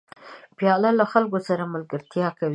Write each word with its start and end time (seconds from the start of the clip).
پیاله 0.57 0.89
له 0.99 1.05
خلکو 1.11 1.39
سره 1.47 1.71
ملګرتیا 1.73 2.27
کوي. 2.39 2.49